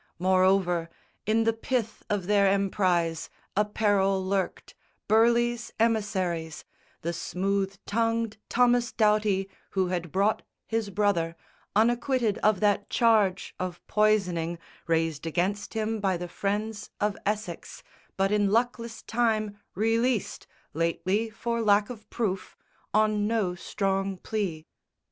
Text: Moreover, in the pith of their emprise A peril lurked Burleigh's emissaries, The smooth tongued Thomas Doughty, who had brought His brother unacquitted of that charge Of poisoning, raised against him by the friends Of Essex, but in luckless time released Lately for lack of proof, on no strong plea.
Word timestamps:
Moreover, 0.17 0.89
in 1.27 1.43
the 1.43 1.53
pith 1.53 2.01
of 2.09 2.25
their 2.25 2.51
emprise 2.51 3.29
A 3.55 3.63
peril 3.63 4.25
lurked 4.25 4.73
Burleigh's 5.07 5.71
emissaries, 5.79 6.65
The 7.03 7.13
smooth 7.13 7.77
tongued 7.85 8.37
Thomas 8.49 8.91
Doughty, 8.91 9.47
who 9.77 9.89
had 9.89 10.11
brought 10.11 10.41
His 10.65 10.89
brother 10.89 11.35
unacquitted 11.75 12.39
of 12.39 12.61
that 12.61 12.89
charge 12.89 13.53
Of 13.59 13.85
poisoning, 13.85 14.57
raised 14.87 15.27
against 15.27 15.75
him 15.75 15.99
by 15.99 16.17
the 16.17 16.27
friends 16.27 16.89
Of 16.99 17.15
Essex, 17.23 17.83
but 18.17 18.31
in 18.31 18.49
luckless 18.49 19.03
time 19.03 19.59
released 19.75 20.47
Lately 20.73 21.29
for 21.29 21.61
lack 21.61 21.91
of 21.91 22.09
proof, 22.09 22.57
on 22.91 23.27
no 23.27 23.53
strong 23.53 24.17
plea. 24.17 24.65